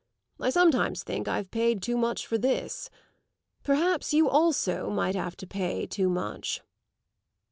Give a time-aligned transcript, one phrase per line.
[0.39, 2.89] I sometimes think I've paid too much for this.
[3.61, 6.61] Perhaps you also might have to pay too much."